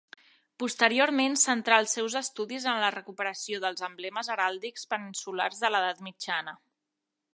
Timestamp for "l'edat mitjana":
5.77-6.57